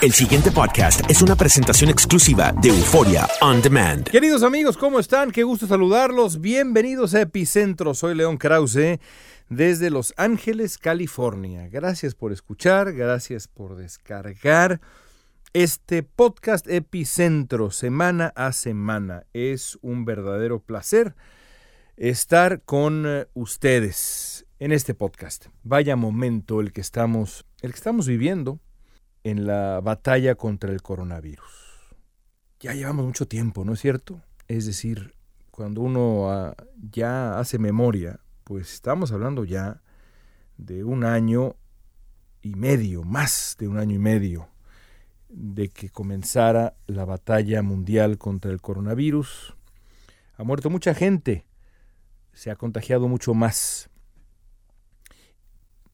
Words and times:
El 0.00 0.12
siguiente 0.12 0.52
podcast 0.52 1.00
es 1.10 1.22
una 1.22 1.34
presentación 1.34 1.90
exclusiva 1.90 2.52
de 2.52 2.68
Euforia 2.68 3.26
On 3.40 3.60
Demand. 3.60 4.08
Queridos 4.08 4.44
amigos, 4.44 4.76
¿cómo 4.76 5.00
están? 5.00 5.32
Qué 5.32 5.42
gusto 5.42 5.66
saludarlos. 5.66 6.40
Bienvenidos 6.40 7.16
a 7.16 7.22
Epicentro. 7.22 7.94
Soy 7.94 8.14
León 8.14 8.36
Krause 8.36 9.00
desde 9.48 9.90
Los 9.90 10.14
Ángeles, 10.16 10.78
California. 10.78 11.68
Gracias 11.68 12.14
por 12.14 12.30
escuchar, 12.30 12.92
gracias 12.92 13.48
por 13.48 13.74
descargar 13.74 14.80
este 15.52 16.04
podcast 16.04 16.68
Epicentro 16.68 17.72
semana 17.72 18.32
a 18.36 18.52
semana. 18.52 19.24
Es 19.32 19.80
un 19.82 20.04
verdadero 20.04 20.60
placer 20.60 21.16
estar 21.96 22.62
con 22.62 23.02
eh, 23.04 23.26
ustedes 23.34 24.46
en 24.60 24.70
este 24.70 24.94
podcast. 24.94 25.46
Vaya 25.64 25.96
momento 25.96 26.60
el 26.60 26.72
que 26.72 26.82
estamos, 26.82 27.46
el 27.62 27.72
que 27.72 27.78
estamos 27.78 28.06
viviendo 28.06 28.60
en 29.24 29.46
la 29.46 29.80
batalla 29.80 30.34
contra 30.34 30.72
el 30.72 30.82
coronavirus. 30.82 31.68
Ya 32.60 32.74
llevamos 32.74 33.06
mucho 33.06 33.28
tiempo, 33.28 33.64
¿no 33.64 33.74
es 33.74 33.80
cierto? 33.80 34.20
Es 34.48 34.66
decir, 34.66 35.14
cuando 35.50 35.80
uno 35.80 36.30
ah, 36.30 36.54
ya 36.90 37.38
hace 37.38 37.58
memoria, 37.58 38.20
pues 38.44 38.72
estamos 38.74 39.12
hablando 39.12 39.44
ya 39.44 39.82
de 40.56 40.84
un 40.84 41.04
año 41.04 41.56
y 42.42 42.54
medio, 42.54 43.04
más 43.04 43.56
de 43.58 43.68
un 43.68 43.78
año 43.78 43.94
y 43.96 43.98
medio, 43.98 44.48
de 45.28 45.68
que 45.68 45.90
comenzara 45.90 46.76
la 46.86 47.04
batalla 47.04 47.62
mundial 47.62 48.18
contra 48.18 48.50
el 48.50 48.60
coronavirus. 48.60 49.56
Ha 50.36 50.44
muerto 50.44 50.70
mucha 50.70 50.94
gente, 50.94 51.44
se 52.32 52.50
ha 52.50 52.56
contagiado 52.56 53.08
mucho 53.08 53.34
más. 53.34 53.90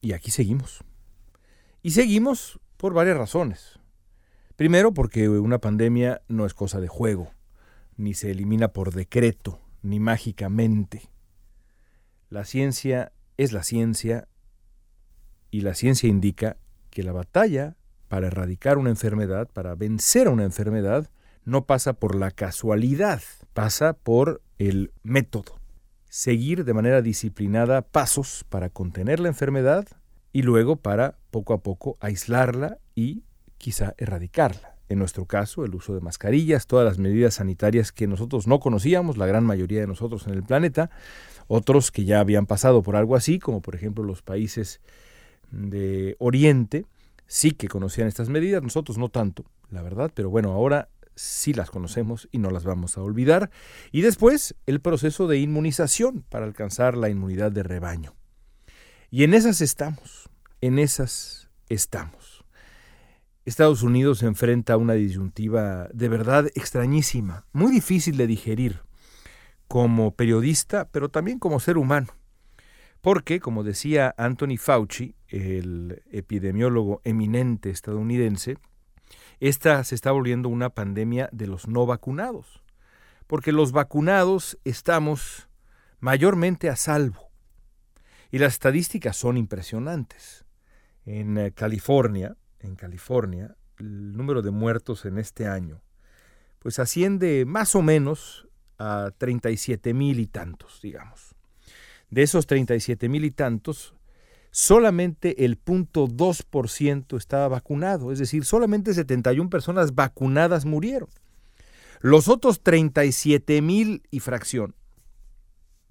Y 0.01 0.13
aquí 0.13 0.31
seguimos. 0.31 0.85
Y 1.83 1.91
seguimos 1.93 2.61
por 2.77 2.95
varias 2.95 3.17
razones. 3.17 3.79
Primero, 4.57 4.95
porque 4.95 5.29
una 5.29 5.59
pandemia 5.59 6.23
no 6.29 6.47
es 6.47 6.55
cosa 6.55 6.81
de 6.81 6.89
juego, 6.89 7.33
ni 7.97 8.15
se 8.15 8.31
elimina 8.31 8.69
por 8.69 8.93
decreto, 8.93 9.61
ni 9.83 10.01
mágicamente. 10.01 11.11
La 12.31 12.45
ciencia 12.45 13.13
es 13.37 13.53
la 13.53 13.63
ciencia 13.63 14.29
y 15.51 15.61
la 15.61 15.75
ciencia 15.75 16.09
indica 16.09 16.57
que 16.91 17.03
la 17.03 17.13
batalla 17.13 17.77
para 18.09 18.29
erradicar 18.29 18.79
una 18.79 18.91
enfermedad, 18.91 19.49
para 19.53 19.75
vencer 19.75 20.29
a 20.29 20.31
una 20.31 20.45
enfermedad, 20.45 21.11
no 21.45 21.67
pasa 21.67 21.95
por 21.95 22.15
la 22.15 22.31
casualidad, 22.31 23.23
pasa 23.53 23.93
por 23.95 24.41
el 24.59 24.93
método. 25.03 25.59
Seguir 26.09 26.65
de 26.65 26.75
manera 26.75 27.03
disciplinada 27.03 27.83
pasos 27.83 28.45
para 28.49 28.71
contener 28.71 29.19
la 29.19 29.29
enfermedad 29.29 29.87
y 30.33 30.43
luego 30.43 30.77
para 30.77 31.19
poco 31.35 31.53
a 31.53 31.59
poco 31.59 31.99
aislarla 31.99 32.79
y 32.95 33.25
quizá 33.59 33.95
erradicarla. 33.99 34.77
En 34.89 35.01
nuestro 35.01 35.27
caso, 35.27 35.65
el 35.65 35.75
uso 35.75 35.93
de 35.93 36.01
mascarillas, 36.01 36.69
todas 36.69 36.87
las 36.87 36.99
medidas 36.99 37.35
sanitarias 37.35 37.91
que 37.91 38.07
nosotros 38.07 38.47
no 38.47 38.61
conocíamos, 38.61 39.17
la 39.17 39.27
gran 39.27 39.45
mayoría 39.45 39.81
de 39.81 39.89
nosotros 39.89 40.29
en 40.29 40.35
el 40.35 40.45
planeta, 40.45 40.91
otros 41.49 41.91
que 41.91 42.05
ya 42.05 42.21
habían 42.21 42.47
pasado 42.47 42.85
por 42.85 42.95
algo 42.95 43.17
así, 43.17 43.41
como 43.41 43.63
por 43.63 43.75
ejemplo 43.75 44.05
los 44.05 44.23
países 44.23 44.81
de 45.51 46.15
Oriente, 46.21 46.87
sí 47.27 47.51
que 47.51 47.67
conocían 47.67 48.07
estas 48.07 48.29
medidas, 48.29 48.63
nosotros 48.63 48.97
no 48.97 49.09
tanto, 49.09 49.45
la 49.71 49.83
verdad, 49.83 50.13
pero 50.15 50.31
bueno, 50.31 50.53
ahora 50.53 50.89
sí 51.17 51.53
las 51.53 51.69
conocemos 51.69 52.29
y 52.31 52.39
no 52.39 52.51
las 52.51 52.63
vamos 52.63 52.97
a 52.97 53.03
olvidar. 53.03 53.51
Y 53.91 54.03
después 54.03 54.55
el 54.67 54.81
proceso 54.81 55.27
de 55.27 55.39
inmunización 55.39 56.25
para 56.29 56.45
alcanzar 56.45 56.97
la 56.97 57.09
inmunidad 57.09 57.51
de 57.51 57.65
rebaño. 57.65 58.15
Y 59.11 59.23
en 59.23 59.33
esas 59.33 59.61
estamos, 59.61 60.24
en 60.67 60.79
esas 60.79 61.51
estamos. 61.69 62.45
Estados 63.45 63.83
Unidos 63.83 64.21
se 64.21 64.27
enfrenta 64.27 64.73
a 64.73 64.77
una 64.79 64.95
disyuntiva 64.95 65.89
de 65.93 66.09
verdad 66.09 66.47
extrañísima, 66.55 67.45
muy 67.53 67.71
difícil 67.71 68.17
de 68.17 68.27
digerir 68.27 68.81
como 69.69 70.15
periodista, 70.15 70.89
pero 70.91 71.11
también 71.11 71.39
como 71.39 71.61
ser 71.61 71.77
humano. 71.77 72.09
Porque, 73.03 73.41
como 73.41 73.63
decía 73.63 74.15
Anthony 74.17 74.57
Fauci, 74.59 75.15
el 75.29 76.03
epidemiólogo 76.11 77.03
eminente 77.05 77.69
estadounidense, 77.69 78.57
esta 79.41 79.85
se 79.85 79.95
está 79.95 80.13
volviendo 80.13 80.49
una 80.49 80.71
pandemia 80.71 81.29
de 81.31 81.47
los 81.47 81.69
no 81.69 81.85
vacunados. 81.85 82.63
Porque 83.27 83.53
los 83.53 83.73
vacunados 83.73 84.59
estamos 84.65 85.51
mayormente 86.01 86.71
a 86.71 86.77
salvo. 86.77 87.31
Y 88.31 88.39
las 88.39 88.55
estadísticas 88.55 89.19
son 89.19 89.37
impresionantes. 89.37 90.45
En 91.07 91.39
eh, 91.39 91.53
California, 91.53 92.37
en 92.61 92.77
California, 92.77 93.57
el 93.79 94.17
número 94.17 94.43
de 94.43 94.51
muertos 94.51 95.05
en 95.05 95.19
este 95.19 95.47
año, 95.47 95.83
pues 96.59 96.79
asciende 96.79 97.45
más 97.45 97.75
o 97.75 97.83
menos 97.83 98.49
a 98.79 99.11
37 99.19 99.93
mil 99.95 100.21
y 100.21 100.27
tantos, 100.27 100.81
digamos. 100.83 101.35
De 102.11 102.23
esos 102.23 102.47
37 102.47 103.09
mil 103.09 103.25
y 103.25 103.31
tantos, 103.31 103.95
solamente 104.51 105.45
el 105.45 105.63
0.2% 105.63 107.19
estaba 107.19 107.49
vacunado, 107.49 108.13
es 108.13 108.19
decir, 108.19 108.45
solamente 108.45 108.95
71 108.95 109.51
personas 109.51 109.95
vacunadas 109.95 110.65
murieron. 110.65 111.09
Los 112.01 112.29
otros 112.29 112.63
37 112.63 113.61
mil 113.63 114.03
y 114.11 114.21
fracción, 114.21 114.75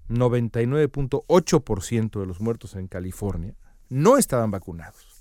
99.8% 0.08 2.20
de 2.20 2.26
los 2.26 2.40
muertos 2.40 2.74
en 2.74 2.88
California, 2.88 3.54
no 3.88 4.18
estaban 4.18 4.50
vacunados. 4.50 5.14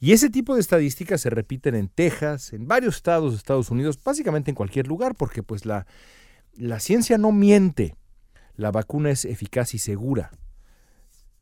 Y 0.00 0.12
ese 0.12 0.28
tipo 0.28 0.54
de 0.54 0.60
estadísticas 0.60 1.20
se 1.20 1.30
repiten 1.30 1.74
en 1.74 1.88
Texas, 1.88 2.52
en 2.52 2.68
varios 2.68 2.96
estados 2.96 3.32
de 3.32 3.38
Estados 3.38 3.70
Unidos, 3.70 3.98
básicamente 4.02 4.50
en 4.50 4.54
cualquier 4.54 4.86
lugar, 4.86 5.14
porque 5.14 5.42
pues 5.42 5.64
la, 5.64 5.86
la 6.56 6.80
ciencia 6.80 7.18
no 7.18 7.32
miente. 7.32 7.96
La 8.56 8.70
vacuna 8.70 9.10
es 9.10 9.24
eficaz 9.24 9.74
y 9.74 9.78
segura. 9.78 10.30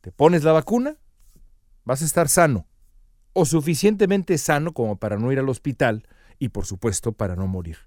Te 0.01 0.11
pones 0.11 0.43
la 0.43 0.51
vacuna, 0.51 0.97
vas 1.85 2.01
a 2.01 2.05
estar 2.05 2.27
sano, 2.29 2.67
o 3.33 3.45
suficientemente 3.45 4.37
sano 4.37 4.73
como 4.73 4.97
para 4.97 5.17
no 5.17 5.31
ir 5.31 5.39
al 5.39 5.49
hospital 5.49 6.07
y 6.39 6.49
por 6.49 6.65
supuesto 6.65 7.11
para 7.11 7.35
no 7.35 7.47
morir. 7.47 7.77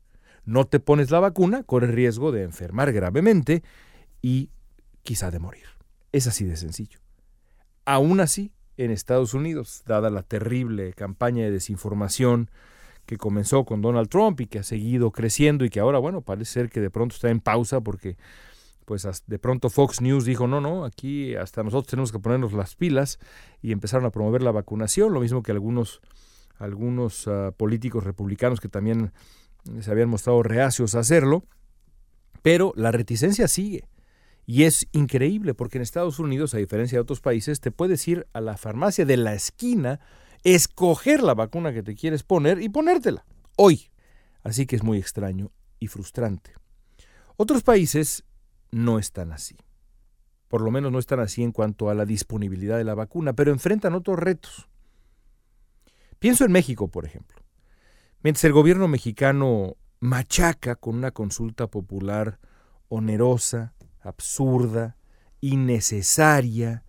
No 0.45 0.67
te 0.67 0.81
pones 0.81 1.11
la 1.11 1.21
vacuna, 1.21 1.63
corres 1.65 1.91
riesgo 1.91 2.33
de 2.33 2.43
enfermar 2.43 2.93
gravemente 2.93 3.63
y 4.23 4.51
quizá 5.03 5.31
de 5.31 5.41
morir. 5.41 5.65
Es 6.13 6.27
así 6.27 6.45
de 6.45 6.57
sencillo. 6.57 7.01
Aún 7.85 8.21
así, 8.21 8.53
en 8.77 8.91
Estados 8.91 9.35
Unidos, 9.35 9.83
dada 9.87 10.11
la 10.11 10.23
terrible 10.23 10.93
campaña 10.93 11.45
de 11.45 11.51
desinformación 11.51 12.51
que 13.07 13.17
comenzó 13.17 13.65
con 13.65 13.83
Donald 13.83 14.09
Trump 14.09 14.41
y 14.41 14.47
que 14.47 14.59
ha 14.59 14.63
seguido 14.63 15.13
creciendo 15.13 15.65
y 15.65 15.71
que 15.71 15.81
ahora, 15.81 15.99
bueno, 15.99 16.21
parece 16.21 16.53
ser 16.53 16.69
que 16.71 16.81
de 16.81 16.91
pronto 16.91 17.15
está 17.15 17.31
en 17.31 17.41
pausa 17.41 17.81
porque 17.81 18.17
pues 18.85 19.07
de 19.27 19.39
pronto 19.39 19.69
Fox 19.69 20.01
News 20.01 20.25
dijo, 20.25 20.47
no, 20.47 20.61
no, 20.61 20.85
aquí 20.85 21.35
hasta 21.35 21.63
nosotros 21.63 21.89
tenemos 21.89 22.13
que 22.13 22.21
ponernos 22.21 22.53
las 22.53 22.77
pilas 22.77 23.19
y 23.61 23.73
empezaron 23.73 24.07
a 24.07 24.11
promover 24.11 24.43
la 24.43 24.53
vacunación, 24.53 25.13
lo 25.13 25.21
mismo 25.21 25.43
que 25.43 25.51
algunos, 25.51 26.01
algunos 26.59 27.27
uh, 27.27 27.53
políticos 27.57 28.05
republicanos 28.05 28.61
que 28.61 28.69
también 28.69 29.13
se 29.81 29.91
habían 29.91 30.09
mostrado 30.09 30.43
reacios 30.45 30.95
a 30.95 31.01
hacerlo, 31.01 31.45
pero 32.43 32.73
la 32.77 32.93
reticencia 32.93 33.49
sigue. 33.49 33.85
Y 34.47 34.63
es 34.63 34.87
increíble 34.93 35.55
porque 35.55 35.79
en 35.79 35.83
Estados 35.83 36.21
Unidos, 36.21 36.55
a 36.55 36.59
diferencia 36.59 36.97
de 36.97 37.03
otros 37.03 37.21
países, 37.21 37.61
te 37.61 37.73
puedes 37.73 38.07
ir 38.07 38.29
a 38.33 38.41
la 38.41 38.57
farmacia 38.57 39.05
de 39.05 39.17
la 39.17 39.35
esquina, 39.35 39.99
escoger 40.45 41.23
la 41.23 41.35
vacuna 41.35 41.73
que 41.73 41.83
te 41.83 41.97
quieres 41.97 42.23
poner 42.23 42.63
y 42.63 42.69
ponértela 42.69 43.27
hoy. 43.57 43.91
Así 44.45 44.65
que 44.65 44.77
es 44.77 44.85
muy 44.85 44.99
extraño 44.99 45.51
y 45.81 45.89
frustrante. 45.89 46.53
Otros 47.37 47.65
países 47.65 48.25
no 48.71 49.01
están 49.01 49.33
así. 49.33 49.57
Por 50.49 50.63
lo 50.63 50.71
menos 50.71 50.93
no 50.93 51.01
están 51.01 51.19
así 51.19 51.43
en 51.43 51.51
cuanto 51.51 51.91
a 51.91 51.95
la 51.95 52.05
disponibilidad 52.05 52.79
de 52.79 52.85
la 52.85 52.95
vacuna, 52.95 53.33
pero 53.33 53.51
enfrentan 53.51 53.95
otros 53.95 54.19
retos. 54.19 54.69
Pienso 56.21 56.45
en 56.45 56.53
México, 56.53 56.89
por 56.89 57.05
ejemplo. 57.05 57.43
Mientras 58.23 58.45
el 58.45 58.53
gobierno 58.53 58.87
mexicano 58.87 59.77
machaca 59.99 60.77
con 60.77 60.97
una 60.97 61.11
consulta 61.11 61.67
popular 61.67 62.39
onerosa, 62.89 63.75
absurda, 64.07 64.97
innecesaria, 65.41 66.85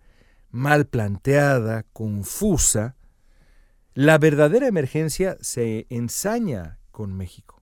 mal 0.50 0.86
planteada, 0.86 1.84
confusa, 1.92 2.96
la 3.94 4.18
verdadera 4.18 4.66
emergencia 4.66 5.36
se 5.40 5.86
ensaña 5.90 6.78
con 6.90 7.14
México. 7.14 7.58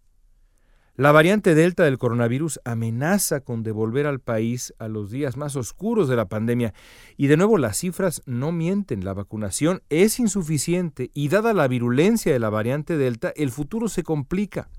La 0.99 1.13
variante 1.13 1.55
Delta 1.55 1.85
del 1.85 1.99
coronavirus 1.99 2.59
amenaza 2.65 3.41
con 3.41 3.63
devolver 3.63 4.07
al 4.07 4.21
país 4.21 4.73
a 4.79 4.89
los 4.89 5.11
días 5.11 5.37
más 5.37 5.55
oscuros 5.55 6.09
de 6.09 6.17
la 6.17 6.27
pandemia. 6.27 6.73
Y 7.19 7.27
de 7.27 7.37
nuevo 7.37 7.59
las 7.59 7.77
cifras 7.77 8.23
no 8.25 8.51
mienten, 8.51 9.05
la 9.05 9.13
vacunación 9.13 9.83
es 9.91 10.19
insuficiente 10.19 11.11
y 11.13 11.29
dada 11.29 11.53
la 11.53 11.69
virulencia 11.69 12.33
de 12.33 12.39
la 12.39 12.49
variante 12.49 12.97
Delta, 12.97 13.31
el 13.37 13.51
futuro 13.51 13.91
se 13.91 14.05
complica. 14.05 14.71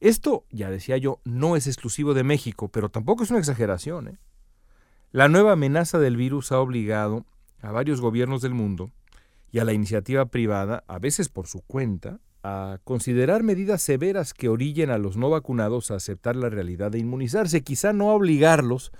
Esto, 0.00 0.44
ya 0.50 0.70
decía 0.70 0.96
yo, 0.96 1.20
no 1.24 1.56
es 1.56 1.66
exclusivo 1.66 2.14
de 2.14 2.24
México, 2.24 2.68
pero 2.68 2.88
tampoco 2.88 3.24
es 3.24 3.30
una 3.30 3.38
exageración. 3.38 4.08
¿eh? 4.08 4.18
La 5.12 5.28
nueva 5.28 5.52
amenaza 5.52 5.98
del 5.98 6.16
virus 6.16 6.52
ha 6.52 6.60
obligado 6.60 7.24
a 7.62 7.72
varios 7.72 8.00
gobiernos 8.00 8.42
del 8.42 8.54
mundo 8.54 8.90
y 9.50 9.58
a 9.58 9.64
la 9.64 9.72
iniciativa 9.72 10.26
privada, 10.26 10.84
a 10.86 10.98
veces 10.98 11.28
por 11.28 11.46
su 11.46 11.62
cuenta, 11.62 12.20
a 12.42 12.78
considerar 12.84 13.42
medidas 13.42 13.82
severas 13.82 14.32
que 14.32 14.48
orillen 14.48 14.90
a 14.90 14.98
los 14.98 15.16
no 15.16 15.30
vacunados 15.30 15.90
a 15.90 15.96
aceptar 15.96 16.36
la 16.36 16.48
realidad 16.48 16.92
de 16.92 16.98
inmunizarse, 16.98 17.62
quizá 17.62 17.92
no 17.92 18.10
a 18.10 18.14
obligarlos, 18.14 18.92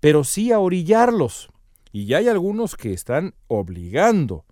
pero 0.00 0.24
sí 0.24 0.50
a 0.50 0.58
orillarlos. 0.58 1.50
Y 1.92 2.06
ya 2.06 2.18
hay 2.18 2.28
algunos 2.28 2.76
que 2.76 2.92
están 2.92 3.34
obligando 3.46 4.44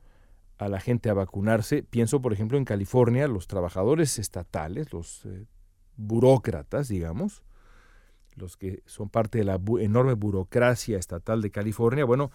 a 0.58 0.69
la 0.69 0.81
gente 0.81 1.10
a 1.10 1.14
vacunarse. 1.14 1.82
Pienso, 1.82 2.22
por 2.22 2.32
ejemplo, 2.32 2.56
en 2.56 2.64
California, 2.64 3.26
los 3.26 3.46
trabajadores 3.46 4.19
estatales, 4.19 4.93
los 4.93 5.25
eh, 5.26 5.46
burócratas, 5.96 6.88
digamos, 6.88 7.43
los 8.37 8.56
que 8.56 8.82
son 8.87 9.08
parte 9.08 9.38
de 9.38 9.44
la 9.44 9.61
enorme 9.81 10.14
burocracia 10.14 10.99
estatal 10.99 11.41
de 11.41 11.50
California, 11.50 12.05
bueno, 12.05 12.31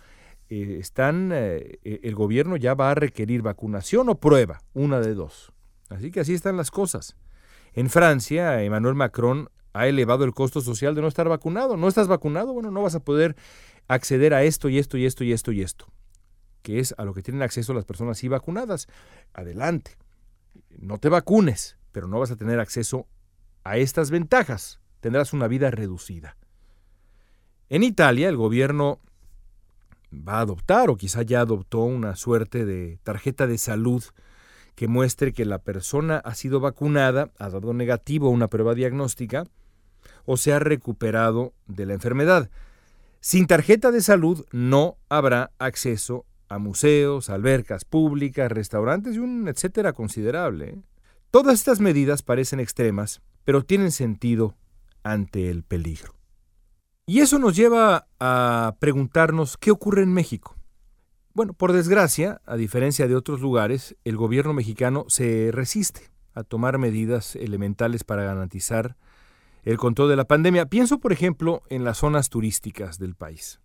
eh, 0.50 0.78
están, 0.80 1.32
eh, 1.34 1.80
el 1.84 2.16
gobierno 2.16 2.58
ya 2.58 2.74
va 2.74 2.92
a 2.92 2.96
requerir 2.96 3.42
vacunación 3.42 4.10
o 4.10 4.16
prueba, 4.16 4.62
una 4.74 5.00
de 5.00 5.14
dos. 5.14 5.52
Así 5.90 6.12
que 6.12 6.22
así 6.22 6.34
están 6.34 6.58
las 6.58 6.72
cosas. 6.72 7.16
En 7.74 7.90
Francia, 7.90 8.64
Emmanuel 8.64 8.96
Macron 8.96 9.50
ha 9.74 9.88
elevado 9.88 10.24
el 10.24 10.34
costo 10.34 10.62
social 10.62 10.96
de 10.96 11.02
no 11.02 11.08
estar 11.08 11.30
vacunado. 11.30 11.78
No 11.78 11.88
estás 11.88 12.08
vacunado, 12.08 12.54
bueno, 12.54 12.72
no 12.72 12.82
vas 12.82 12.96
a 12.96 13.04
poder 13.04 13.36
acceder 13.88 14.34
a 14.34 14.44
esto 14.44 14.70
y 14.70 14.78
esto 14.78 14.98
y 14.98 15.06
esto 15.06 15.24
y 15.24 15.34
esto 15.34 15.52
y 15.52 15.62
esto, 15.62 15.88
que 16.62 16.80
es 16.80 16.94
a 16.98 17.06
lo 17.06 17.14
que 17.14 17.24
tienen 17.24 17.42
acceso 17.42 17.74
las 17.74 17.86
personas 17.86 18.18
sí 18.18 18.28
vacunadas. 18.28 18.88
Adelante. 19.34 19.98
No 20.70 20.98
te 20.98 21.10
vacunes, 21.10 21.78
pero 21.92 22.08
no 22.08 22.20
vas 22.20 22.32
a 22.32 22.36
tener 22.36 22.60
acceso 22.60 23.08
a 23.64 23.78
estas 23.78 24.12
ventajas. 24.12 24.80
Tendrás 25.00 25.34
una 25.34 25.48
vida 25.48 25.72
reducida. 25.72 26.36
En 27.70 27.84
Italia, 27.84 28.30
el 28.30 28.38
gobierno 28.38 29.00
va 30.12 30.38
a 30.38 30.42
adoptar, 30.42 30.90
o 30.90 30.98
quizá 30.98 31.22
ya 31.22 31.42
adoptó, 31.42 31.80
una 31.82 32.16
suerte 32.16 32.66
de 32.66 33.00
tarjeta 33.04 33.48
de 33.48 33.58
salud 33.58 34.04
que 34.76 34.88
muestre 34.88 35.34
que 35.34 35.46
la 35.46 35.60
persona 35.60 36.18
ha 36.18 36.36
sido 36.36 36.60
vacunada, 36.60 37.32
ha 37.38 37.50
dado 37.50 37.74
negativo 37.74 38.28
a 38.28 38.32
una 38.32 38.48
prueba 38.48 38.74
diagnóstica 38.74 39.44
o 40.26 40.38
se 40.38 40.54
ha 40.54 40.60
recuperado 40.60 41.54
de 41.68 41.86
la 41.86 41.94
enfermedad. 41.94 42.50
Sin 43.20 43.48
tarjeta 43.48 43.92
de 43.92 44.02
salud 44.02 44.46
no 44.52 44.98
habrá 45.10 45.52
acceso 45.60 46.26
a 46.48 46.58
museos, 46.58 47.30
albercas 47.30 47.86
públicas, 47.86 48.52
restaurantes 48.52 49.16
y 49.16 49.20
un 49.20 49.48
etcétera 49.48 49.94
considerable. 49.94 50.70
¿eh? 50.70 50.78
Todas 51.30 51.56
estas 51.56 51.80
medidas 51.80 52.24
parecen 52.24 52.60
extremas, 52.60 53.22
pero 53.50 53.64
tienen 53.64 53.92
sentido 53.92 54.56
ante 55.02 55.50
el 55.50 55.64
peligro. 55.64 56.14
Y 57.08 57.22
eso 57.22 57.40
nos 57.40 57.56
lleva 57.56 58.08
a 58.20 58.76
preguntarnos 58.78 59.58
qué 59.58 59.72
ocurre 59.72 60.04
en 60.04 60.14
México. 60.14 60.56
Bueno, 61.34 61.54
por 61.54 61.74
desgracia, 61.74 62.42
a 62.46 62.58
diferencia 62.58 63.08
de 63.08 63.16
otros 63.16 63.42
lugares, 63.42 63.96
el 64.04 64.18
gobierno 64.18 64.54
mexicano 64.54 65.06
se 65.08 65.50
resiste 65.52 66.12
a 66.36 66.44
tomar 66.44 66.78
medidas 66.78 67.36
elementales 67.36 68.04
para 68.04 68.22
garantizar 68.22 68.98
el 69.64 69.78
control 69.78 70.10
de 70.10 70.18
la 70.18 70.28
pandemia. 70.28 70.68
Pienso, 70.68 71.00
por 71.00 71.12
ejemplo, 71.12 71.64
en 71.70 71.84
las 71.84 71.98
zonas 71.98 72.30
turísticas 72.30 73.00
del 73.00 73.16
país. 73.16 73.60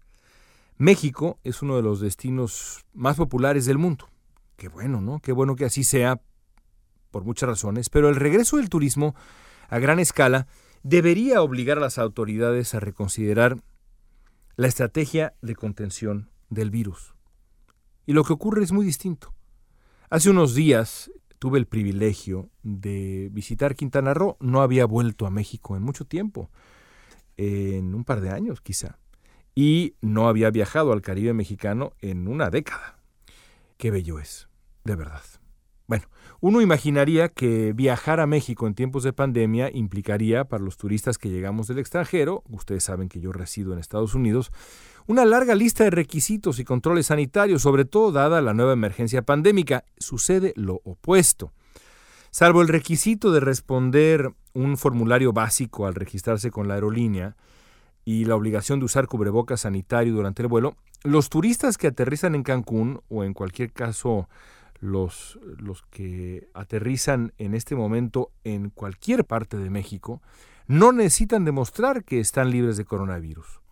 México 0.78 1.38
es 1.44 1.60
uno 1.60 1.76
de 1.76 1.82
los 1.82 2.00
destinos 2.00 2.86
más 2.94 3.18
populares 3.18 3.66
del 3.66 3.76
mundo. 3.76 4.08
Qué 4.56 4.68
bueno, 4.68 5.02
¿no? 5.02 5.20
Qué 5.20 5.32
bueno 5.32 5.56
que 5.56 5.66
así 5.66 5.84
sea 5.84 6.22
por 7.10 7.24
muchas 7.24 7.50
razones, 7.50 7.90
pero 7.90 8.08
el 8.08 8.16
regreso 8.16 8.56
del 8.56 8.70
turismo 8.70 9.14
a 9.74 9.80
gran 9.80 9.98
escala 9.98 10.46
debería 10.84 11.42
obligar 11.42 11.78
a 11.78 11.80
las 11.80 11.98
autoridades 11.98 12.76
a 12.76 12.80
reconsiderar 12.80 13.56
la 14.54 14.68
estrategia 14.68 15.34
de 15.42 15.56
contención 15.56 16.30
del 16.48 16.70
virus. 16.70 17.16
Y 18.06 18.12
lo 18.12 18.22
que 18.22 18.34
ocurre 18.34 18.62
es 18.62 18.70
muy 18.70 18.86
distinto. 18.86 19.34
Hace 20.10 20.30
unos 20.30 20.54
días 20.54 21.10
tuve 21.40 21.58
el 21.58 21.66
privilegio 21.66 22.50
de 22.62 23.30
visitar 23.32 23.74
Quintana 23.74 24.14
Roo. 24.14 24.36
No 24.38 24.62
había 24.62 24.86
vuelto 24.86 25.26
a 25.26 25.30
México 25.30 25.76
en 25.76 25.82
mucho 25.82 26.04
tiempo, 26.04 26.52
en 27.36 27.96
un 27.96 28.04
par 28.04 28.20
de 28.20 28.30
años 28.30 28.60
quizá. 28.60 29.00
Y 29.56 29.96
no 30.00 30.28
había 30.28 30.50
viajado 30.50 30.92
al 30.92 31.02
Caribe 31.02 31.34
mexicano 31.34 31.94
en 32.00 32.28
una 32.28 32.48
década. 32.48 33.00
Qué 33.76 33.90
bello 33.90 34.20
es, 34.20 34.48
de 34.84 34.94
verdad. 34.94 35.24
Bueno, 35.86 36.04
uno 36.40 36.62
imaginaría 36.62 37.28
que 37.28 37.74
viajar 37.74 38.18
a 38.20 38.26
México 38.26 38.66
en 38.66 38.74
tiempos 38.74 39.02
de 39.02 39.12
pandemia 39.12 39.70
implicaría 39.70 40.44
para 40.44 40.64
los 40.64 40.78
turistas 40.78 41.18
que 41.18 41.28
llegamos 41.28 41.66
del 41.66 41.78
extranjero, 41.78 42.42
ustedes 42.48 42.84
saben 42.84 43.10
que 43.10 43.20
yo 43.20 43.32
resido 43.32 43.72
en 43.72 43.78
Estados 43.78 44.14
Unidos, 44.14 44.50
una 45.06 45.26
larga 45.26 45.54
lista 45.54 45.84
de 45.84 45.90
requisitos 45.90 46.58
y 46.58 46.64
controles 46.64 47.06
sanitarios, 47.06 47.60
sobre 47.60 47.84
todo 47.84 48.12
dada 48.12 48.40
la 48.40 48.54
nueva 48.54 48.72
emergencia 48.72 49.20
pandémica. 49.20 49.84
Sucede 49.98 50.54
lo 50.56 50.80
opuesto. 50.84 51.52
Salvo 52.30 52.62
el 52.62 52.68
requisito 52.68 53.30
de 53.30 53.40
responder 53.40 54.32
un 54.54 54.78
formulario 54.78 55.34
básico 55.34 55.86
al 55.86 55.94
registrarse 55.94 56.50
con 56.50 56.66
la 56.66 56.74
aerolínea 56.74 57.36
y 58.06 58.24
la 58.24 58.36
obligación 58.36 58.78
de 58.78 58.86
usar 58.86 59.06
cubrebocas 59.06 59.60
sanitario 59.60 60.14
durante 60.14 60.42
el 60.42 60.48
vuelo, 60.48 60.76
los 61.02 61.28
turistas 61.28 61.76
que 61.76 61.88
aterrizan 61.88 62.34
en 62.34 62.42
Cancún 62.42 63.02
o 63.08 63.24
en 63.24 63.34
cualquier 63.34 63.72
caso 63.72 64.28
los, 64.84 65.38
los 65.42 65.82
que 65.84 66.50
aterrizan 66.52 67.32
en 67.38 67.54
este 67.54 67.74
momento 67.74 68.32
en 68.44 68.68
cualquier 68.68 69.24
parte 69.24 69.56
de 69.56 69.70
México, 69.70 70.20
no 70.66 70.92
necesitan 70.92 71.46
demostrar 71.46 72.04
que 72.04 72.20
están 72.20 72.50
libres 72.50 72.76
de 72.76 72.84
coronavirus. 72.84 73.62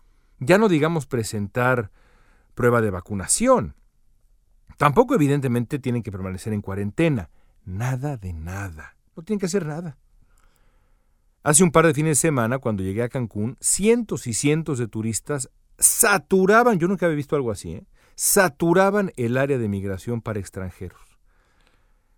Ya 0.40 0.56
no 0.56 0.70
digamos 0.70 1.06
presentar 1.06 1.90
prueba 2.54 2.80
de 2.80 2.90
vacunación. 2.90 3.74
Tampoco 4.78 5.14
evidentemente 5.14 5.78
tienen 5.78 6.02
que 6.02 6.10
permanecer 6.10 6.54
en 6.54 6.62
cuarentena. 6.62 7.28
Nada 7.66 8.16
de 8.16 8.32
nada. 8.32 8.96
No 9.14 9.22
tienen 9.22 9.38
que 9.38 9.46
hacer 9.46 9.66
nada. 9.66 9.98
Hace 11.42 11.62
un 11.62 11.72
par 11.72 11.86
de 11.86 11.94
fines 11.94 12.18
de 12.18 12.28
semana, 12.28 12.58
cuando 12.58 12.82
llegué 12.82 13.02
a 13.02 13.10
Cancún, 13.10 13.58
cientos 13.60 14.26
y 14.26 14.32
cientos 14.32 14.78
de 14.78 14.88
turistas 14.88 15.50
saturaban, 15.78 16.78
yo 16.78 16.88
nunca 16.88 17.04
había 17.04 17.16
visto 17.16 17.36
algo 17.36 17.50
así, 17.50 17.72
¿eh? 17.72 17.86
Saturaban 18.14 19.12
el 19.16 19.36
área 19.36 19.58
de 19.58 19.68
migración 19.68 20.20
para 20.20 20.40
extranjeros. 20.40 21.00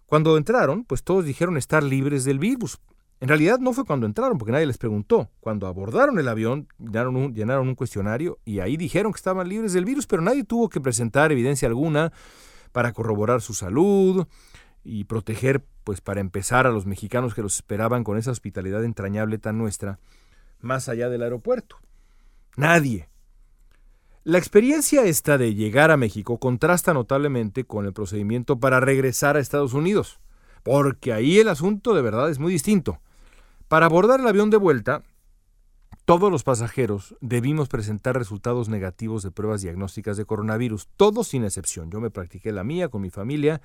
Cuando 0.06 0.36
entraron, 0.36 0.84
pues 0.84 1.02
todos 1.02 1.24
dijeron 1.24 1.56
estar 1.56 1.82
libres 1.82 2.24
del 2.24 2.38
virus, 2.38 2.78
en 3.20 3.28
realidad 3.28 3.58
no 3.58 3.72
fue 3.72 3.84
cuando 3.84 4.04
entraron, 4.04 4.36
porque 4.36 4.52
nadie 4.52 4.66
les 4.66 4.76
preguntó. 4.76 5.30
Cuando 5.40 5.66
abordaron 5.66 6.18
el 6.18 6.28
avión, 6.28 6.68
llenaron 6.78 7.68
un, 7.68 7.74
cuestionario 7.74 8.38
y 8.44 8.60
ahí 8.60 8.76
dijeron 8.76 9.12
que 9.12 9.16
estaban 9.16 9.48
libres 9.48 9.72
del 9.72 9.86
virus, 9.86 10.06
pero 10.06 10.20
nadie 10.20 10.44
tuvo 10.44 10.68
que 10.68 10.80
presentar 10.80 11.32
evidencia 11.32 11.66
alguna 11.66 12.12
para 12.72 12.92
corroborar 12.92 13.40
su 13.40 13.54
salud 13.54 14.26
y 14.82 15.04
proteger, 15.04 15.64
pues 15.84 16.00
para 16.00 16.20
empezar, 16.20 16.66
a 16.66 16.70
los 16.70 16.84
mexicanos 16.86 17.34
que 17.34 17.40
los 17.40 17.54
esperaban 17.54 18.04
con 18.04 18.18
esa 18.18 18.30
hospitalidad 18.30 18.84
entrañable 18.84 19.38
tan 19.38 19.56
nuestra, 19.56 19.98
más 20.60 20.90
allá 20.90 21.08
del 21.08 21.22
aeropuerto. 21.22 21.78
Nadie. 22.56 23.08
La 24.26 24.38
experiencia 24.38 25.04
esta 25.04 25.36
de 25.36 25.54
llegar 25.54 25.90
a 25.90 25.98
México 25.98 26.38
contrasta 26.38 26.94
notablemente 26.94 27.64
con 27.64 27.84
el 27.84 27.92
procedimiento 27.92 28.58
para 28.58 28.80
regresar 28.80 29.36
a 29.36 29.40
Estados 29.40 29.74
Unidos, 29.74 30.18
porque 30.62 31.12
ahí 31.12 31.40
el 31.40 31.48
asunto 31.50 31.92
de 31.92 32.00
verdad 32.00 32.30
es 32.30 32.38
muy 32.38 32.50
distinto. 32.50 33.02
Para 33.68 33.84
abordar 33.84 34.20
el 34.20 34.26
avión 34.26 34.48
de 34.48 34.56
vuelta, 34.56 35.02
todos 36.06 36.32
los 36.32 36.42
pasajeros 36.42 37.14
debimos 37.20 37.68
presentar 37.68 38.16
resultados 38.16 38.70
negativos 38.70 39.22
de 39.22 39.30
pruebas 39.30 39.60
diagnósticas 39.60 40.16
de 40.16 40.24
coronavirus, 40.24 40.88
todos 40.96 41.28
sin 41.28 41.44
excepción. 41.44 41.90
Yo 41.90 42.00
me 42.00 42.10
practiqué 42.10 42.50
la 42.50 42.64
mía 42.64 42.88
con 42.88 43.02
mi 43.02 43.10
familia, 43.10 43.60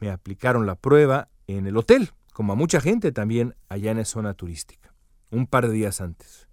me 0.00 0.10
aplicaron 0.10 0.66
la 0.66 0.74
prueba 0.74 1.28
en 1.46 1.68
el 1.68 1.76
hotel, 1.76 2.10
como 2.32 2.54
a 2.54 2.56
mucha 2.56 2.80
gente 2.80 3.12
también 3.12 3.54
allá 3.68 3.92
en 3.92 3.98
la 3.98 4.04
zona 4.04 4.34
turística, 4.34 4.92
un 5.30 5.46
par 5.46 5.68
de 5.68 5.74
días 5.74 6.00
antes 6.00 6.48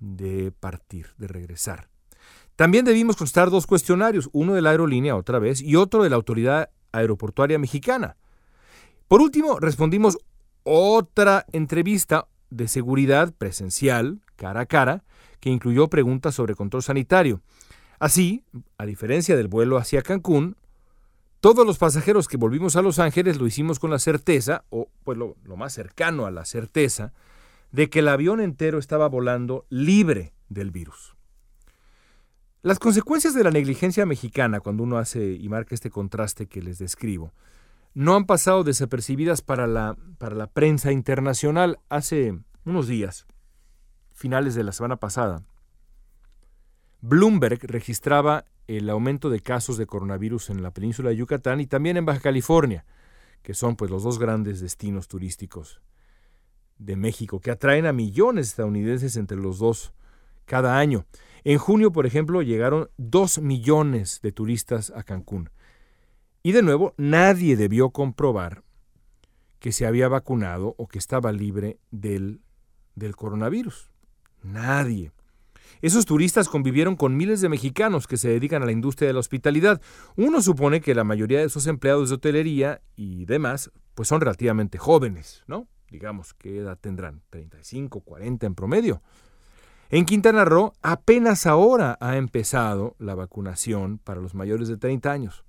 de 0.00 0.50
partir, 0.50 1.10
de 1.18 1.28
regresar. 1.28 1.93
También 2.56 2.84
debimos 2.84 3.16
constar 3.16 3.50
dos 3.50 3.66
cuestionarios, 3.66 4.28
uno 4.32 4.54
de 4.54 4.62
la 4.62 4.70
aerolínea 4.70 5.16
otra 5.16 5.38
vez 5.40 5.60
y 5.60 5.74
otro 5.74 6.02
de 6.02 6.10
la 6.10 6.16
Autoridad 6.16 6.70
Aeroportuaria 6.92 7.58
Mexicana. 7.58 8.16
Por 9.08 9.20
último, 9.20 9.58
respondimos 9.58 10.18
otra 10.62 11.46
entrevista 11.52 12.28
de 12.50 12.68
seguridad 12.68 13.34
presencial, 13.36 14.20
cara 14.36 14.60
a 14.60 14.66
cara, 14.66 15.04
que 15.40 15.50
incluyó 15.50 15.88
preguntas 15.88 16.36
sobre 16.36 16.54
control 16.54 16.82
sanitario. 16.82 17.42
Así, 17.98 18.44
a 18.78 18.86
diferencia 18.86 19.36
del 19.36 19.48
vuelo 19.48 19.76
hacia 19.76 20.02
Cancún, 20.02 20.56
todos 21.40 21.66
los 21.66 21.78
pasajeros 21.78 22.28
que 22.28 22.36
volvimos 22.36 22.76
a 22.76 22.82
Los 22.82 22.98
Ángeles 22.98 23.38
lo 23.38 23.46
hicimos 23.46 23.78
con 23.78 23.90
la 23.90 23.98
certeza, 23.98 24.64
o 24.70 24.88
pues 25.02 25.18
lo, 25.18 25.36
lo 25.44 25.56
más 25.56 25.72
cercano 25.72 26.24
a 26.24 26.30
la 26.30 26.44
certeza 26.44 27.12
de 27.72 27.90
que 27.90 27.98
el 27.98 28.08
avión 28.08 28.40
entero 28.40 28.78
estaba 28.78 29.08
volando 29.08 29.66
libre 29.68 30.32
del 30.48 30.70
virus. 30.70 31.14
Las 32.64 32.78
consecuencias 32.78 33.34
de 33.34 33.44
la 33.44 33.50
negligencia 33.50 34.06
mexicana, 34.06 34.58
cuando 34.58 34.84
uno 34.84 34.96
hace 34.96 35.32
y 35.32 35.50
marca 35.50 35.74
este 35.74 35.90
contraste 35.90 36.46
que 36.46 36.62
les 36.62 36.78
describo, 36.78 37.34
no 37.92 38.16
han 38.16 38.24
pasado 38.24 38.64
desapercibidas 38.64 39.42
para 39.42 39.66
la, 39.66 39.98
para 40.16 40.34
la 40.34 40.46
prensa 40.46 40.90
internacional. 40.90 41.78
Hace 41.90 42.38
unos 42.64 42.88
días, 42.88 43.26
finales 44.14 44.54
de 44.54 44.64
la 44.64 44.72
semana 44.72 44.96
pasada, 44.96 45.42
Bloomberg 47.02 47.58
registraba 47.64 48.46
el 48.66 48.88
aumento 48.88 49.28
de 49.28 49.40
casos 49.40 49.76
de 49.76 49.84
coronavirus 49.84 50.48
en 50.48 50.62
la 50.62 50.70
península 50.70 51.10
de 51.10 51.16
Yucatán 51.16 51.60
y 51.60 51.66
también 51.66 51.98
en 51.98 52.06
Baja 52.06 52.20
California, 52.20 52.86
que 53.42 53.52
son 53.52 53.76
pues 53.76 53.90
los 53.90 54.04
dos 54.04 54.18
grandes 54.18 54.62
destinos 54.62 55.06
turísticos 55.06 55.82
de 56.78 56.96
México, 56.96 57.40
que 57.40 57.50
atraen 57.50 57.84
a 57.84 57.92
millones 57.92 58.46
de 58.46 58.50
estadounidenses 58.52 59.16
entre 59.16 59.36
los 59.36 59.58
dos 59.58 59.92
cada 60.46 60.78
año. 60.78 61.04
En 61.44 61.58
junio, 61.58 61.92
por 61.92 62.06
ejemplo, 62.06 62.42
llegaron 62.42 62.88
dos 62.96 63.38
millones 63.38 64.20
de 64.22 64.32
turistas 64.32 64.92
a 64.96 65.02
Cancún. 65.02 65.50
Y 66.42 66.52
de 66.52 66.62
nuevo, 66.62 66.94
nadie 66.96 67.56
debió 67.56 67.90
comprobar 67.90 68.64
que 69.58 69.72
se 69.72 69.86
había 69.86 70.08
vacunado 70.08 70.74
o 70.78 70.88
que 70.88 70.98
estaba 70.98 71.32
libre 71.32 71.78
del, 71.90 72.40
del 72.94 73.16
coronavirus. 73.16 73.90
Nadie. 74.42 75.12
Esos 75.80 76.06
turistas 76.06 76.48
convivieron 76.48 76.96
con 76.96 77.16
miles 77.16 77.40
de 77.40 77.48
mexicanos 77.48 78.06
que 78.06 78.16
se 78.16 78.28
dedican 78.28 78.62
a 78.62 78.66
la 78.66 78.72
industria 78.72 79.08
de 79.08 79.14
la 79.14 79.20
hospitalidad. 79.20 79.80
Uno 80.16 80.40
supone 80.40 80.80
que 80.80 80.94
la 80.94 81.04
mayoría 81.04 81.40
de 81.40 81.46
esos 81.46 81.66
empleados 81.66 82.08
de 82.08 82.16
hotelería 82.16 82.80
y 82.96 83.24
demás, 83.26 83.70
pues 83.94 84.08
son 84.08 84.20
relativamente 84.20 84.78
jóvenes, 84.78 85.42
¿no? 85.46 85.68
Digamos, 85.90 86.34
¿qué 86.34 86.58
edad 86.58 86.78
tendrán? 86.80 87.22
35, 87.30 88.00
40 88.00 88.46
en 88.46 88.54
promedio. 88.54 89.02
En 89.90 90.06
Quintana 90.06 90.44
Roo 90.44 90.72
apenas 90.82 91.46
ahora 91.46 91.96
ha 92.00 92.16
empezado 92.16 92.96
la 92.98 93.14
vacunación 93.14 93.98
para 93.98 94.20
los 94.20 94.34
mayores 94.34 94.68
de 94.68 94.76
30 94.76 95.10
años. 95.10 95.44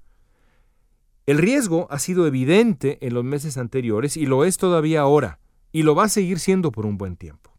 El 1.25 1.39
riesgo 1.39 1.87
ha 1.89 1.97
sido 1.97 2.27
evidente 2.27 2.99
en 3.05 3.13
los 3.13 3.23
meses 3.23 3.57
anteriores 3.57 4.17
y 4.17 4.25
lo 4.25 4.45
es 4.45 4.57
todavía 4.57 5.01
ahora, 5.01 5.39
y 5.71 5.83
lo 5.83 5.95
va 5.95 6.03
a 6.03 6.09
seguir 6.09 6.39
siendo 6.39 6.71
por 6.71 6.85
un 6.85 6.97
buen 6.97 7.15
tiempo. 7.15 7.51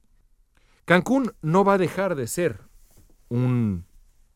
Cancún 0.85 1.33
no 1.43 1.65
va 1.65 1.75
a 1.75 1.79
dejar 1.79 2.15
de 2.15 2.29
ser 2.29 2.61
un 3.29 3.87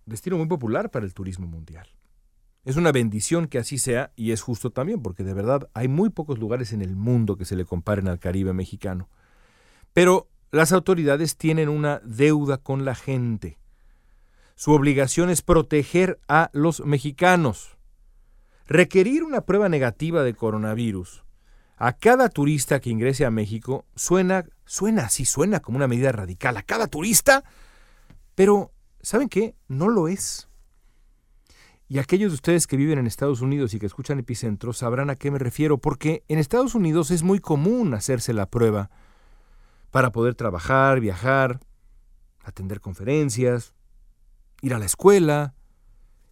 destino 0.07 0.37
muy 0.37 0.49
popular 0.49 0.91
para 0.91 1.07
el 1.07 1.15
turismo 1.15 1.47
mundial. 1.47 1.87
Es 2.65 2.77
una 2.77 2.91
bendición 2.91 3.47
que 3.47 3.59
así 3.59 3.79
sea 3.79 4.13
y 4.17 4.33
es 4.33 4.43
justo 4.43 4.71
también, 4.71 5.01
porque 5.01 5.23
de 5.23 5.33
verdad 5.33 5.71
hay 5.75 5.89
muy 5.89 6.11
pocos 6.11 6.39
lugares 6.39 6.73
en 6.73 6.83
el 6.83 6.97
mundo 6.97 7.37
que 7.37 7.45
se 7.45 7.57
le 7.57 7.65
comparen 7.65 8.09
al 8.09 8.19
Caribe 8.19 8.53
mexicano. 8.53 9.09
Pero 9.93 10.30
las 10.51 10.73
autoridades 10.73 11.37
tienen 11.37 11.69
una 11.69 12.01
deuda 12.05 12.59
con 12.59 12.85
la 12.85 12.95
gente. 12.95 13.59
Su 14.57 14.73
obligación 14.73 15.31
es 15.31 15.43
proteger 15.43 16.21
a 16.29 16.51
los 16.53 16.85
mexicanos. 16.85 17.79
Requerir 18.67 19.25
una 19.25 19.43
prueba 19.43 19.69
negativa 19.69 20.23
de 20.23 20.35
coronavirus 20.35 21.25
a 21.81 21.95
cada 21.95 22.29
turista 22.29 22.79
que 22.79 22.91
ingrese 22.91 23.25
a 23.25 23.31
México 23.31 23.87
suena, 23.97 24.45
suena 24.67 25.05
así, 25.05 25.25
suena 25.25 25.61
como 25.61 25.79
una 25.79 25.89
medida 25.89 26.13
radical. 26.13 26.59
A 26.59 26.63
cada 26.63 26.89
turista, 26.89 27.43
pero 28.35 28.71
¿saben 29.01 29.31
qué? 29.31 29.57
No 29.67 29.89
lo 29.89 30.07
es. 30.07 30.49
Y 31.89 31.99
aquellos 31.99 32.33
de 32.33 32.35
ustedes 32.35 32.67
que 32.67 32.77
viven 32.77 32.99
en 32.99 33.07
Estados 33.07 33.41
Unidos 33.41 33.73
y 33.73 33.79
que 33.79 33.87
escuchan 33.87 34.19
Epicentro 34.19 34.75
sabrán 34.75 35.09
a 35.09 35.17
qué 35.17 35.31
me 35.31 35.39
refiero, 35.39 35.79
porque 35.79 36.23
en 36.29 36.39
Estados 36.39 36.75
Unidos 36.75 37.11
es 37.11 37.23
muy 37.23 37.41
común 37.41 37.95
hacerse 37.95 38.35
la 38.35 38.45
prueba 38.45 38.91
para 39.91 40.13
poder 40.13 40.35
trabajar, 40.35 41.01
viajar, 41.01 41.61
atender 42.43 42.81
conferencias, 42.81 43.75
ir 44.63 44.75
a 44.75 44.79
la 44.79 44.87
escuela 44.87 45.55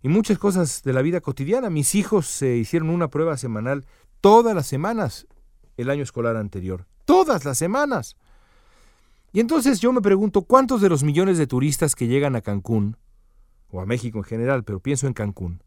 y 0.02 0.08
muchas 0.08 0.38
cosas 0.38 0.82
de 0.82 0.92
la 0.92 1.02
vida 1.02 1.20
cotidiana. 1.20 1.70
Mis 1.70 1.94
hijos 1.94 2.26
se 2.26 2.56
hicieron 2.56 2.90
una 2.90 3.08
prueba 3.08 3.36
semanal 3.36 3.84
todas 4.20 4.54
las 4.54 4.66
semanas 4.66 5.26
el 5.76 5.90
año 5.90 6.02
escolar 6.02 6.36
anterior. 6.36 6.86
Todas 7.04 7.44
las 7.44 7.58
semanas. 7.58 8.16
Y 9.32 9.40
entonces 9.40 9.80
yo 9.80 9.92
me 9.92 10.00
pregunto, 10.00 10.42
¿cuántos 10.42 10.80
de 10.80 10.88
los 10.88 11.02
millones 11.02 11.38
de 11.38 11.46
turistas 11.46 11.94
que 11.94 12.06
llegan 12.06 12.36
a 12.36 12.40
Cancún, 12.40 12.96
o 13.70 13.80
a 13.80 13.86
México 13.86 14.18
en 14.18 14.24
general, 14.24 14.64
pero 14.64 14.80
pienso 14.80 15.06
en 15.06 15.12
Cancún, 15.12 15.62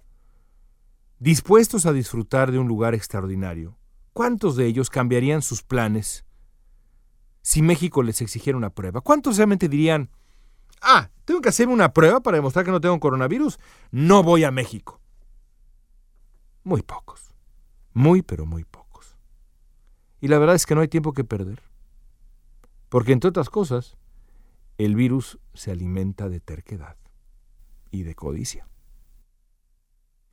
dispuestos 1.19 1.85
a 1.85 1.93
disfrutar 1.93 2.51
de 2.51 2.59
un 2.59 2.67
lugar 2.67 2.95
extraordinario, 2.95 3.77
cuántos 4.13 4.55
de 4.55 4.65
ellos 4.65 4.89
cambiarían 4.89 5.41
sus 5.41 5.61
planes 5.61 6.25
si 7.41 7.61
México 7.61 8.03
les 8.03 8.21
exigiera 8.21 8.57
una 8.57 8.69
prueba? 8.69 9.01
¿Cuántos 9.01 9.37
realmente 9.37 9.69
dirían, 9.69 10.09
ah, 10.81 11.09
tengo 11.25 11.41
que 11.41 11.49
hacerme 11.49 11.73
una 11.73 11.93
prueba 11.93 12.21
para 12.21 12.37
demostrar 12.37 12.65
que 12.65 12.71
no 12.71 12.81
tengo 12.81 12.99
coronavirus? 12.99 13.59
No 13.91 14.23
voy 14.23 14.43
a 14.43 14.51
México. 14.51 14.99
Muy 16.63 16.81
pocos. 16.81 17.33
Muy, 17.93 18.21
pero 18.21 18.45
muy 18.45 18.63
pocos. 18.63 19.17
Y 20.19 20.27
la 20.27 20.37
verdad 20.37 20.55
es 20.55 20.65
que 20.65 20.75
no 20.75 20.81
hay 20.81 20.87
tiempo 20.87 21.13
que 21.13 21.23
perder. 21.23 21.61
Porque 22.89 23.13
entre 23.13 23.29
otras 23.29 23.49
cosas, 23.49 23.97
el 24.77 24.95
virus 24.95 25.39
se 25.53 25.71
alimenta 25.71 26.29
de 26.29 26.39
terquedad 26.39 26.97
y 27.89 28.03
de 28.03 28.15
codicia. 28.15 28.67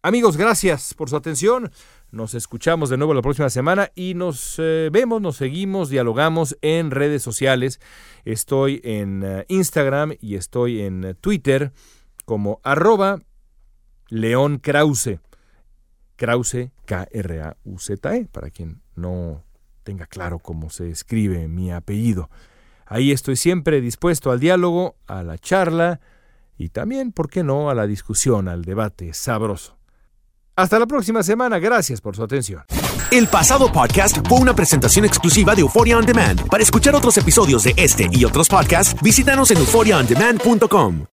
Amigos, 0.00 0.36
gracias 0.36 0.94
por 0.94 1.10
su 1.10 1.16
atención. 1.16 1.72
Nos 2.12 2.34
escuchamos 2.34 2.88
de 2.88 2.96
nuevo 2.96 3.14
la 3.14 3.20
próxima 3.20 3.50
semana 3.50 3.90
y 3.96 4.14
nos 4.14 4.54
eh, 4.58 4.90
vemos, 4.92 5.20
nos 5.20 5.36
seguimos, 5.36 5.90
dialogamos 5.90 6.56
en 6.62 6.92
redes 6.92 7.20
sociales. 7.20 7.80
Estoy 8.24 8.80
en 8.84 9.24
eh, 9.24 9.44
Instagram 9.48 10.14
y 10.20 10.36
estoy 10.36 10.82
en 10.82 11.02
eh, 11.02 11.14
Twitter 11.14 11.72
como 12.24 12.60
arroba 12.62 13.18
León 14.08 14.60
Krause. 14.60 15.18
Krause, 16.14 16.70
K-R-A-U-Z-E, 16.84 18.28
para 18.30 18.50
quien 18.50 18.80
no 18.94 19.42
tenga 19.82 20.06
claro 20.06 20.38
cómo 20.38 20.70
se 20.70 20.90
escribe 20.90 21.48
mi 21.48 21.72
apellido. 21.72 22.30
Ahí 22.86 23.10
estoy 23.10 23.34
siempre 23.34 23.80
dispuesto 23.80 24.30
al 24.30 24.38
diálogo, 24.38 24.94
a 25.08 25.24
la 25.24 25.38
charla 25.38 25.98
y 26.56 26.68
también, 26.68 27.10
¿por 27.10 27.28
qué 27.28 27.42
no?, 27.42 27.68
a 27.68 27.74
la 27.74 27.88
discusión, 27.88 28.46
al 28.46 28.64
debate 28.64 29.12
sabroso. 29.12 29.77
Hasta 30.58 30.76
la 30.76 30.86
próxima 30.86 31.22
semana, 31.22 31.60
gracias 31.60 32.00
por 32.00 32.16
su 32.16 32.24
atención. 32.24 32.64
El 33.12 33.28
pasado 33.28 33.70
podcast 33.70 34.16
fue 34.28 34.40
una 34.40 34.54
presentación 34.54 35.04
exclusiva 35.04 35.54
de 35.54 35.60
Euphoria 35.60 35.96
On 35.96 36.04
Demand. 36.04 36.48
Para 36.48 36.64
escuchar 36.64 36.96
otros 36.96 37.16
episodios 37.16 37.62
de 37.62 37.74
este 37.76 38.08
y 38.10 38.24
otros 38.24 38.48
podcasts, 38.48 39.00
visítanos 39.00 39.52
en 39.52 39.58
euphoriaondemand.com. 39.58 41.17